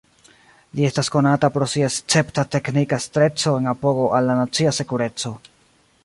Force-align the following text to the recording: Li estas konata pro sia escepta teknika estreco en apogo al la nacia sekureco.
Li 0.77 0.85
estas 0.87 1.09
konata 1.15 1.49
pro 1.57 1.67
sia 1.73 1.89
escepta 1.91 2.45
teknika 2.55 2.99
estreco 3.05 3.53
en 3.61 3.71
apogo 3.73 4.07
al 4.21 4.31
la 4.31 4.39
nacia 4.39 4.73
sekureco. 4.79 5.35